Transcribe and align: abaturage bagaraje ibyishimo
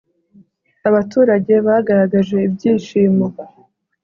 abaturage 0.89 1.53
bagaraje 1.65 2.37
ibyishimo 2.47 3.25